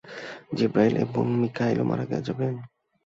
[0.57, 2.53] জিবরাঈল এবং মীকাঈলও মারা যাবেন?